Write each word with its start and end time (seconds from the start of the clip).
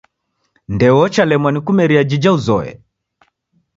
Ndeochalemwa 0.73 1.49
ni 1.51 1.59
kumeria 1.65 2.03
jija 2.09 2.31
uzoye. 2.37 2.71